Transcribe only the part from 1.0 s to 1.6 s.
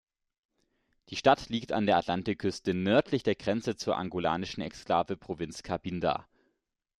Die Stadt